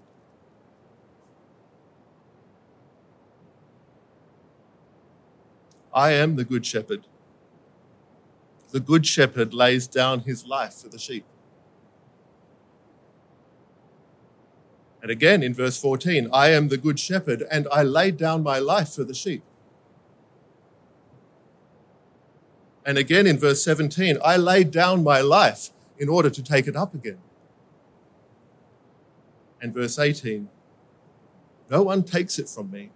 I 5.92 6.12
am 6.12 6.36
the 6.36 6.44
good 6.44 6.64
shepherd. 6.64 7.06
The 8.72 8.80
good 8.80 9.06
shepherd 9.06 9.52
lays 9.52 9.86
down 9.88 10.20
his 10.20 10.46
life 10.46 10.74
for 10.74 10.88
the 10.88 10.98
sheep. 10.98 11.24
And 15.02 15.10
again 15.10 15.42
in 15.42 15.54
verse 15.54 15.80
14, 15.80 16.28
I 16.32 16.50
am 16.50 16.68
the 16.68 16.76
good 16.76 16.98
shepherd, 17.00 17.44
and 17.50 17.66
I 17.72 17.82
laid 17.82 18.16
down 18.16 18.42
my 18.42 18.58
life 18.58 18.90
for 18.90 19.04
the 19.04 19.14
sheep. 19.14 19.42
And 22.84 22.98
again 22.98 23.26
in 23.26 23.38
verse 23.38 23.62
17, 23.62 24.18
I 24.24 24.36
laid 24.36 24.70
down 24.70 25.02
my 25.02 25.20
life 25.20 25.70
in 25.98 26.08
order 26.08 26.30
to 26.30 26.42
take 26.42 26.66
it 26.66 26.76
up 26.76 26.94
again. 26.94 27.18
And 29.60 29.74
verse 29.74 29.98
18, 29.98 30.48
no 31.70 31.82
one 31.82 32.02
takes 32.02 32.38
it 32.38 32.48
from 32.48 32.70
me. 32.70 32.90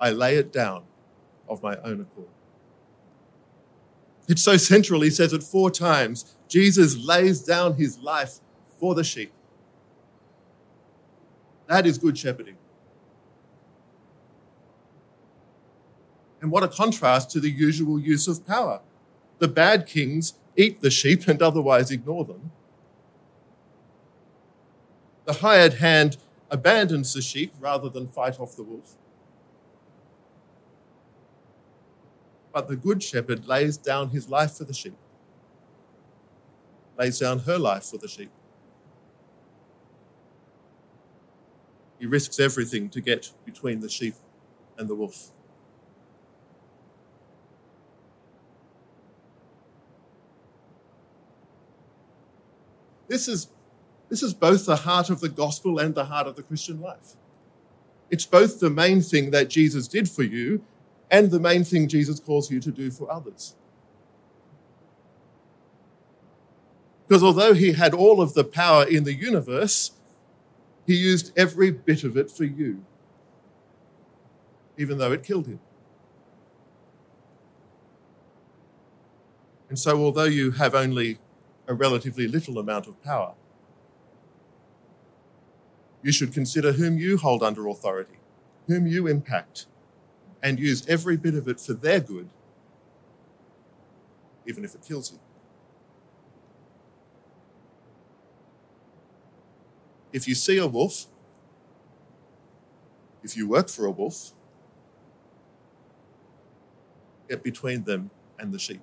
I 0.00 0.10
lay 0.10 0.36
it 0.36 0.52
down 0.52 0.84
of 1.48 1.62
my 1.62 1.76
own 1.76 2.00
accord. 2.00 2.28
It's 4.30 4.42
so 4.42 4.56
central, 4.56 5.00
he 5.00 5.10
says 5.10 5.32
it 5.32 5.42
four 5.42 5.72
times. 5.72 6.36
Jesus 6.46 6.96
lays 6.96 7.42
down 7.42 7.74
his 7.74 7.98
life 7.98 8.38
for 8.78 8.94
the 8.94 9.02
sheep. 9.02 9.32
That 11.66 11.84
is 11.84 11.98
good 11.98 12.16
shepherding. 12.16 12.56
And 16.40 16.52
what 16.52 16.62
a 16.62 16.68
contrast 16.68 17.32
to 17.32 17.40
the 17.40 17.50
usual 17.50 17.98
use 17.98 18.28
of 18.28 18.46
power. 18.46 18.82
The 19.40 19.48
bad 19.48 19.88
kings 19.88 20.34
eat 20.56 20.80
the 20.80 20.90
sheep 20.90 21.26
and 21.26 21.42
otherwise 21.42 21.90
ignore 21.90 22.24
them. 22.24 22.52
The 25.24 25.34
hired 25.34 25.74
hand 25.74 26.18
abandons 26.52 27.14
the 27.14 27.20
sheep 27.20 27.52
rather 27.58 27.88
than 27.88 28.06
fight 28.06 28.38
off 28.38 28.54
the 28.54 28.62
wolf. 28.62 28.94
But 32.52 32.68
the 32.68 32.76
good 32.76 33.02
shepherd 33.02 33.46
lays 33.46 33.76
down 33.76 34.10
his 34.10 34.28
life 34.28 34.52
for 34.52 34.64
the 34.64 34.74
sheep, 34.74 34.96
lays 36.98 37.18
down 37.18 37.40
her 37.40 37.58
life 37.58 37.84
for 37.84 37.98
the 37.98 38.08
sheep. 38.08 38.30
He 41.98 42.06
risks 42.06 42.40
everything 42.40 42.88
to 42.90 43.00
get 43.00 43.30
between 43.44 43.80
the 43.80 43.88
sheep 43.88 44.14
and 44.78 44.88
the 44.88 44.94
wolf. 44.94 45.30
This 53.06 53.28
is, 53.28 53.48
this 54.08 54.22
is 54.22 54.32
both 54.32 54.66
the 54.66 54.76
heart 54.76 55.10
of 55.10 55.20
the 55.20 55.28
gospel 55.28 55.78
and 55.78 55.94
the 55.94 56.06
heart 56.06 56.26
of 56.26 56.36
the 56.36 56.42
Christian 56.42 56.80
life. 56.80 57.16
It's 58.08 58.24
both 58.24 58.60
the 58.60 58.70
main 58.70 59.02
thing 59.02 59.30
that 59.32 59.50
Jesus 59.50 59.86
did 59.86 60.08
for 60.08 60.22
you 60.22 60.64
and 61.10 61.30
the 61.30 61.40
main 61.40 61.64
thing 61.64 61.88
Jesus 61.88 62.20
calls 62.20 62.50
you 62.50 62.60
to 62.60 62.70
do 62.70 62.90
for 62.90 63.10
others. 63.10 63.54
Because 67.06 67.24
although 67.24 67.54
he 67.54 67.72
had 67.72 67.92
all 67.92 68.20
of 68.20 68.34
the 68.34 68.44
power 68.44 68.84
in 68.84 69.02
the 69.02 69.14
universe, 69.14 69.92
he 70.86 70.94
used 70.94 71.36
every 71.36 71.70
bit 71.70 72.04
of 72.04 72.16
it 72.16 72.30
for 72.30 72.44
you, 72.44 72.84
even 74.78 74.98
though 74.98 75.10
it 75.10 75.24
killed 75.24 75.46
him. 75.46 75.60
And 79.68 79.78
so, 79.78 80.02
although 80.02 80.24
you 80.24 80.52
have 80.52 80.74
only 80.74 81.18
a 81.68 81.74
relatively 81.74 82.26
little 82.26 82.58
amount 82.58 82.88
of 82.88 83.00
power, 83.02 83.34
you 86.02 86.12
should 86.12 86.32
consider 86.32 86.72
whom 86.72 86.98
you 86.98 87.18
hold 87.18 87.42
under 87.42 87.68
authority, 87.68 88.18
whom 88.66 88.86
you 88.86 89.06
impact, 89.06 89.66
and 90.42 90.58
use 90.58 90.86
every 90.88 91.16
bit 91.16 91.34
of 91.34 91.48
it 91.48 91.60
for 91.60 91.74
their 91.74 92.00
good, 92.00 92.28
even 94.46 94.64
if 94.64 94.74
it 94.74 94.82
kills 94.86 95.12
you. 95.12 95.18
If 100.12 100.26
you 100.26 100.34
see 100.34 100.58
a 100.58 100.66
wolf, 100.66 101.06
if 103.22 103.36
you 103.36 103.48
work 103.48 103.68
for 103.68 103.84
a 103.86 103.90
wolf, 103.90 104.32
get 107.28 107.42
between 107.42 107.84
them 107.84 108.10
and 108.38 108.52
the 108.52 108.58
sheep. 108.58 108.80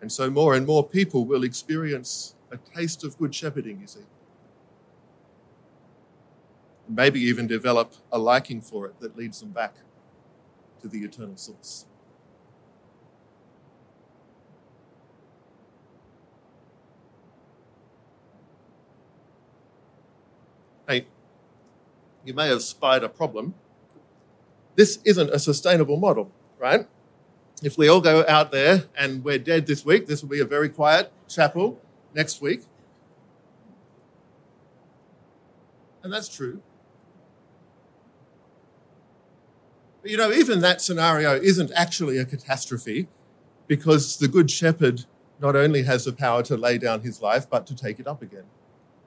And 0.00 0.10
so 0.10 0.30
more 0.30 0.54
and 0.54 0.66
more 0.66 0.88
people 0.88 1.26
will 1.26 1.44
experience 1.44 2.34
a 2.50 2.56
taste 2.56 3.04
of 3.04 3.18
good 3.18 3.34
shepherding, 3.34 3.80
you 3.80 3.86
see 3.86 4.00
maybe 6.90 7.20
even 7.20 7.46
develop 7.46 7.94
a 8.10 8.18
liking 8.18 8.60
for 8.60 8.86
it 8.86 8.98
that 9.00 9.16
leads 9.16 9.40
them 9.40 9.50
back 9.50 9.76
to 10.82 10.88
the 10.88 10.98
eternal 10.98 11.36
source. 11.36 11.86
Hey, 20.88 21.06
you 22.24 22.34
may 22.34 22.48
have 22.48 22.62
spied 22.62 23.04
a 23.04 23.08
problem. 23.08 23.54
This 24.74 24.98
isn't 25.04 25.30
a 25.30 25.38
sustainable 25.38 25.96
model, 25.96 26.32
right? 26.58 26.88
If 27.62 27.76
we 27.76 27.88
all 27.88 28.00
go 28.00 28.24
out 28.26 28.50
there 28.50 28.84
and 28.96 29.22
we're 29.22 29.38
dead 29.38 29.66
this 29.66 29.84
week, 29.84 30.06
this 30.06 30.22
will 30.22 30.30
be 30.30 30.40
a 30.40 30.44
very 30.44 30.68
quiet 30.68 31.12
chapel 31.28 31.80
next 32.14 32.40
week. 32.40 32.62
And 36.02 36.12
that's 36.12 36.28
true. 36.28 36.62
You 40.02 40.16
know, 40.16 40.32
even 40.32 40.60
that 40.60 40.80
scenario 40.80 41.34
isn't 41.34 41.70
actually 41.74 42.16
a 42.18 42.24
catastrophe 42.24 43.08
because 43.66 44.16
the 44.16 44.28
Good 44.28 44.50
Shepherd 44.50 45.04
not 45.38 45.56
only 45.56 45.82
has 45.82 46.04
the 46.04 46.12
power 46.12 46.42
to 46.44 46.56
lay 46.56 46.78
down 46.78 47.02
his 47.02 47.20
life, 47.20 47.48
but 47.48 47.66
to 47.66 47.74
take 47.74 48.00
it 48.00 48.06
up 48.06 48.22
again. 48.22 48.44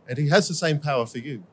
And 0.08 0.18
he 0.18 0.30
has 0.30 0.48
the 0.48 0.54
same 0.54 0.80
power 0.80 1.06
for 1.06 1.18
you. 1.18 1.44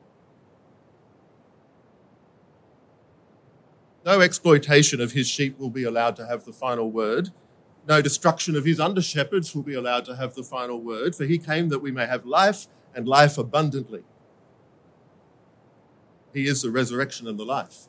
No 4.05 4.21
exploitation 4.21 4.99
of 4.99 5.11
his 5.11 5.27
sheep 5.27 5.59
will 5.59 5.69
be 5.69 5.83
allowed 5.83 6.15
to 6.17 6.25
have 6.25 6.45
the 6.45 6.53
final 6.53 6.89
word. 6.89 7.29
No 7.87 8.01
destruction 8.01 8.55
of 8.55 8.65
his 8.65 8.79
under 8.79 9.01
shepherds 9.01 9.55
will 9.55 9.63
be 9.63 9.73
allowed 9.73 10.05
to 10.05 10.15
have 10.15 10.33
the 10.35 10.43
final 10.43 10.79
word, 10.79 11.15
for 11.15 11.25
he 11.25 11.37
came 11.37 11.69
that 11.69 11.79
we 11.79 11.91
may 11.91 12.05
have 12.05 12.25
life 12.25 12.67
and 12.95 13.07
life 13.07 13.37
abundantly. 13.37 14.03
He 16.33 16.45
is 16.47 16.61
the 16.61 16.71
resurrection 16.71 17.27
and 17.27 17.37
the 17.37 17.45
life. 17.45 17.87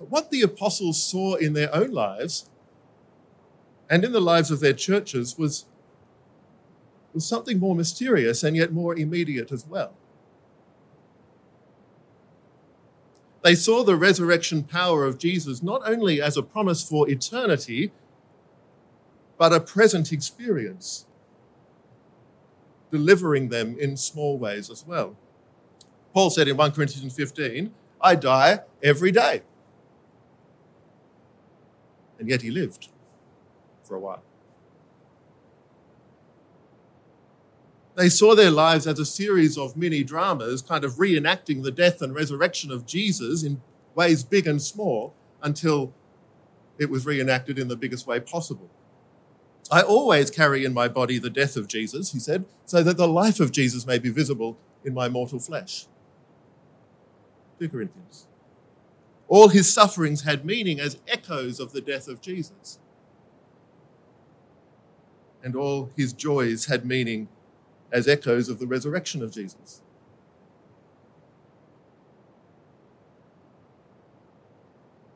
But 0.00 0.10
what 0.10 0.30
the 0.30 0.40
apostles 0.40 1.00
saw 1.00 1.34
in 1.34 1.52
their 1.52 1.72
own 1.74 1.92
lives 1.92 2.48
and 3.90 4.02
in 4.02 4.12
the 4.12 4.20
lives 4.20 4.50
of 4.50 4.60
their 4.60 4.72
churches 4.72 5.36
was, 5.36 5.66
was 7.12 7.26
something 7.26 7.58
more 7.58 7.76
mysterious 7.76 8.42
and 8.42 8.56
yet 8.56 8.72
more 8.72 8.96
immediate 8.96 9.52
as 9.52 9.66
well. 9.66 9.92
They 13.42 13.54
saw 13.54 13.84
the 13.84 13.96
resurrection 13.96 14.64
power 14.64 15.04
of 15.04 15.18
Jesus 15.18 15.62
not 15.62 15.82
only 15.84 16.20
as 16.20 16.36
a 16.38 16.42
promise 16.42 16.82
for 16.82 17.08
eternity, 17.08 17.92
but 19.36 19.52
a 19.52 19.60
present 19.60 20.12
experience, 20.12 21.04
delivering 22.90 23.50
them 23.50 23.76
in 23.78 23.98
small 23.98 24.38
ways 24.38 24.70
as 24.70 24.86
well. 24.86 25.16
Paul 26.14 26.30
said 26.30 26.48
in 26.48 26.56
1 26.56 26.72
Corinthians 26.72 27.14
15, 27.14 27.72
I 28.00 28.14
die 28.14 28.60
every 28.82 29.12
day 29.12 29.42
and 32.20 32.28
yet 32.28 32.42
he 32.42 32.50
lived 32.50 32.88
for 33.82 33.96
a 33.96 33.98
while. 33.98 34.22
They 37.96 38.08
saw 38.08 38.34
their 38.34 38.50
lives 38.50 38.86
as 38.86 38.98
a 38.98 39.04
series 39.04 39.58
of 39.58 39.76
mini 39.76 40.04
dramas, 40.04 40.62
kind 40.62 40.84
of 40.84 40.94
reenacting 40.94 41.64
the 41.64 41.72
death 41.72 42.00
and 42.00 42.14
resurrection 42.14 42.70
of 42.70 42.86
Jesus 42.86 43.42
in 43.42 43.60
ways 43.94 44.22
big 44.22 44.46
and 44.46 44.62
small 44.62 45.14
until 45.42 45.92
it 46.78 46.88
was 46.88 47.04
reenacted 47.04 47.58
in 47.58 47.68
the 47.68 47.76
biggest 47.76 48.06
way 48.06 48.20
possible. 48.20 48.70
I 49.72 49.82
always 49.82 50.30
carry 50.30 50.64
in 50.64 50.72
my 50.72 50.88
body 50.88 51.18
the 51.18 51.30
death 51.30 51.56
of 51.56 51.68
Jesus, 51.68 52.12
he 52.12 52.18
said, 52.18 52.44
so 52.64 52.82
that 52.82 52.96
the 52.96 53.08
life 53.08 53.40
of 53.40 53.52
Jesus 53.52 53.86
may 53.86 53.98
be 53.98 54.10
visible 54.10 54.56
in 54.84 54.94
my 54.94 55.08
mortal 55.08 55.38
flesh. 55.38 55.86
2 57.58 57.68
Corinthians. 57.68 58.26
All 59.30 59.48
his 59.48 59.72
sufferings 59.72 60.24
had 60.24 60.44
meaning 60.44 60.78
as 60.78 60.98
echoes 61.08 61.58
of 61.58 61.72
the 61.72 61.80
death 61.80 62.06
of 62.06 62.20
Jesus. 62.20 62.78
And 65.42 65.56
all 65.56 65.90
his 65.96 66.12
joys 66.12 66.66
had 66.66 66.84
meaning 66.84 67.28
as 67.90 68.06
echoes 68.06 68.50
of 68.50 68.58
the 68.58 68.66
resurrection 68.66 69.22
of 69.22 69.32
Jesus. 69.32 69.80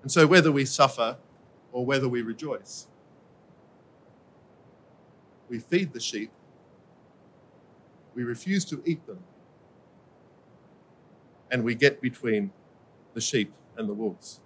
And 0.00 0.10
so, 0.10 0.26
whether 0.26 0.50
we 0.50 0.64
suffer 0.64 1.18
or 1.72 1.84
whether 1.84 2.08
we 2.08 2.22
rejoice, 2.22 2.86
we 5.50 5.58
feed 5.58 5.92
the 5.92 6.00
sheep 6.00 6.30
we 8.14 8.22
refuse 8.22 8.64
to 8.66 8.82
eat 8.84 9.06
them, 9.06 9.18
and 11.50 11.64
we 11.64 11.74
get 11.74 12.00
between 12.00 12.52
the 13.12 13.20
sheep 13.20 13.52
and 13.76 13.88
the 13.88 13.94
wolves. 13.94 14.40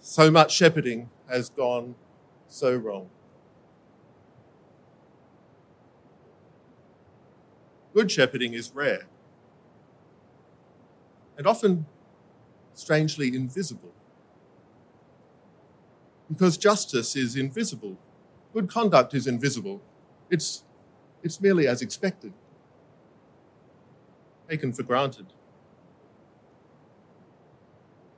So 0.00 0.30
much 0.30 0.52
shepherding 0.52 1.08
has 1.28 1.50
gone 1.50 1.94
so 2.48 2.74
wrong. 2.74 3.10
Good 7.94 8.10
shepherding 8.10 8.54
is 8.54 8.72
rare 8.74 9.06
and 11.36 11.46
often 11.46 11.86
strangely 12.74 13.34
invisible. 13.34 13.92
Because 16.28 16.56
justice 16.56 17.16
is 17.16 17.34
invisible, 17.34 17.96
good 18.52 18.68
conduct 18.68 19.14
is 19.14 19.26
invisible. 19.26 19.80
It's, 20.28 20.64
it's 21.22 21.40
merely 21.40 21.66
as 21.66 21.82
expected, 21.82 22.32
taken 24.48 24.72
for 24.72 24.82
granted. 24.82 25.26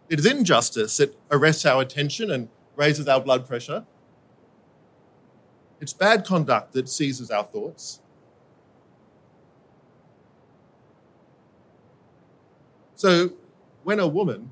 It 0.08 0.18
is 0.18 0.26
injustice 0.26 0.98
that 0.98 1.16
arrests 1.30 1.64
our 1.64 1.80
attention 1.80 2.30
and 2.30 2.48
raises 2.76 3.08
our 3.08 3.20
blood 3.20 3.46
pressure. 3.46 3.84
It's 5.80 5.92
bad 5.92 6.24
conduct 6.24 6.74
that 6.74 6.88
seizes 6.88 7.30
our 7.30 7.44
thoughts. 7.44 8.00
So, 12.94 13.32
when 13.82 13.98
a 13.98 14.06
woman, 14.06 14.50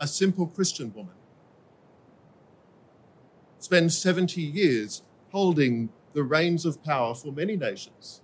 a 0.00 0.06
simple 0.08 0.48
Christian 0.48 0.92
woman, 0.92 1.14
spends 3.60 3.96
70 3.98 4.40
years 4.40 5.02
holding 5.30 5.90
the 6.18 6.24
reins 6.24 6.66
of 6.66 6.82
power 6.82 7.14
for 7.14 7.30
many 7.30 7.54
nations 7.54 8.22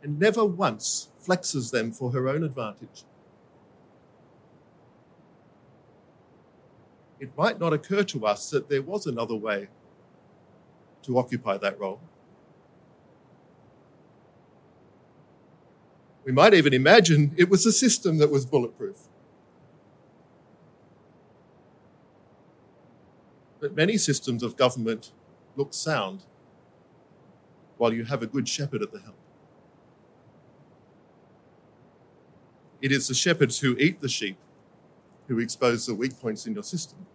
and 0.00 0.16
never 0.16 0.44
once 0.44 1.08
flexes 1.20 1.72
them 1.72 1.90
for 1.90 2.12
her 2.12 2.28
own 2.28 2.44
advantage. 2.44 3.02
It 7.18 7.36
might 7.36 7.58
not 7.58 7.72
occur 7.72 8.04
to 8.04 8.26
us 8.26 8.48
that 8.50 8.68
there 8.68 8.80
was 8.80 9.08
another 9.08 9.34
way 9.34 9.66
to 11.02 11.18
occupy 11.18 11.56
that 11.56 11.80
role. 11.80 11.98
We 16.24 16.30
might 16.30 16.54
even 16.54 16.72
imagine 16.72 17.34
it 17.36 17.50
was 17.50 17.66
a 17.66 17.72
system 17.72 18.18
that 18.18 18.30
was 18.30 18.46
bulletproof. 18.46 18.98
But 23.60 23.74
many 23.74 23.96
systems 23.96 24.42
of 24.42 24.56
government 24.56 25.12
look 25.56 25.74
sound 25.74 26.24
while 27.76 27.92
you 27.92 28.04
have 28.04 28.22
a 28.22 28.26
good 28.26 28.48
shepherd 28.48 28.82
at 28.82 28.92
the 28.92 29.00
helm. 29.00 29.14
It 32.80 32.92
is 32.92 33.08
the 33.08 33.14
shepherds 33.14 33.60
who 33.60 33.76
eat 33.78 34.00
the 34.00 34.08
sheep 34.08 34.38
who 35.28 35.38
expose 35.38 35.86
the 35.86 35.94
weak 35.94 36.18
points 36.18 36.46
in 36.46 36.54
your 36.54 36.62
system. 36.62 37.06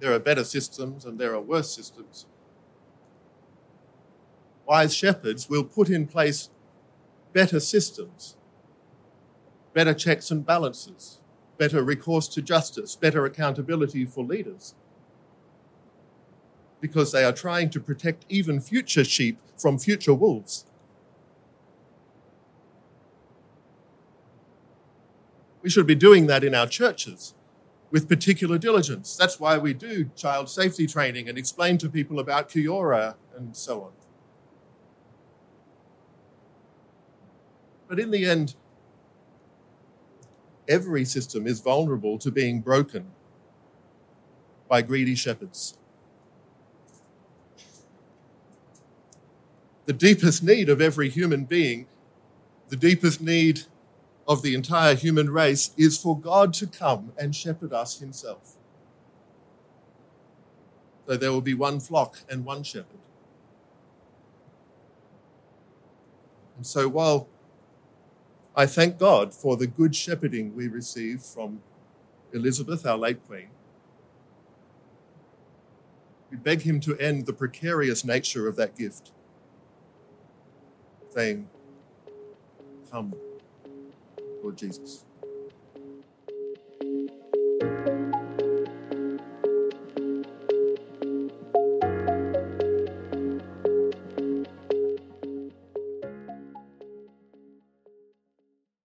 There 0.00 0.12
are 0.12 0.18
better 0.18 0.44
systems 0.44 1.04
and 1.04 1.18
there 1.18 1.34
are 1.34 1.40
worse 1.40 1.74
systems. 1.74 2.26
Wise 4.66 4.94
shepherds 4.94 5.48
will 5.48 5.64
put 5.64 5.88
in 5.88 6.06
place 6.06 6.50
better 7.32 7.60
systems, 7.60 8.36
better 9.74 9.92
checks 9.92 10.30
and 10.30 10.46
balances, 10.46 11.20
better 11.58 11.82
recourse 11.82 12.28
to 12.28 12.40
justice, 12.40 12.96
better 12.96 13.26
accountability 13.26 14.06
for 14.06 14.24
leaders 14.24 14.74
because 16.80 17.12
they 17.12 17.24
are 17.24 17.32
trying 17.32 17.70
to 17.70 17.80
protect 17.80 18.26
even 18.28 18.60
future 18.60 19.04
sheep 19.04 19.38
from 19.56 19.78
future 19.78 20.12
wolves. 20.12 20.66
We 25.62 25.70
should 25.70 25.86
be 25.86 25.94
doing 25.94 26.26
that 26.26 26.44
in 26.44 26.54
our 26.54 26.66
churches 26.66 27.32
with 27.90 28.06
particular 28.06 28.58
diligence. 28.58 29.16
That's 29.16 29.40
why 29.40 29.56
we 29.56 29.72
do 29.72 30.10
child 30.14 30.50
safety 30.50 30.86
training 30.86 31.26
and 31.26 31.38
explain 31.38 31.78
to 31.78 31.88
people 31.88 32.18
about 32.18 32.50
Kooyoora 32.50 33.14
and 33.34 33.56
so 33.56 33.84
on. 33.84 33.92
But 37.88 37.98
in 37.98 38.10
the 38.10 38.26
end, 38.26 38.56
every 40.68 41.04
system 41.04 41.46
is 41.46 41.60
vulnerable 41.60 42.18
to 42.18 42.30
being 42.30 42.60
broken 42.60 43.06
by 44.68 44.82
greedy 44.82 45.14
shepherds. 45.14 45.76
the 49.86 49.92
deepest 49.92 50.42
need 50.42 50.68
of 50.68 50.80
every 50.80 51.08
human 51.08 51.44
being, 51.44 51.86
the 52.68 52.76
deepest 52.76 53.20
need 53.20 53.62
of 54.26 54.42
the 54.42 54.54
entire 54.54 54.94
human 54.94 55.30
race, 55.30 55.72
is 55.76 55.98
for 55.98 56.18
God 56.18 56.54
to 56.54 56.66
come 56.66 57.12
and 57.18 57.36
shepherd 57.36 57.72
us 57.72 57.98
himself. 57.98 58.56
So 61.06 61.16
there 61.16 61.30
will 61.30 61.42
be 61.42 61.54
one 61.54 61.80
flock 61.80 62.20
and 62.30 62.44
one 62.44 62.62
shepherd. 62.62 62.86
And 66.56 66.66
so 66.66 66.88
while 66.88 67.28
I 68.56 68.66
thank 68.66 68.98
God 68.98 69.34
for 69.34 69.56
the 69.56 69.66
good 69.66 69.96
shepherding 69.96 70.54
we 70.54 70.68
receive 70.68 71.22
from 71.22 71.60
Elizabeth, 72.32 72.86
our 72.86 72.96
late 72.96 73.24
Queen, 73.26 73.48
we 76.30 76.36
beg 76.36 76.62
him 76.62 76.80
to 76.80 76.96
end 76.98 77.26
the 77.26 77.32
precarious 77.32 78.04
nature 78.04 78.48
of 78.48 78.56
that 78.56 78.76
gift 78.76 79.12
saying, 81.10 81.48
Come, 82.90 83.14
Lord 84.42 84.58
Jesus. 84.58 85.04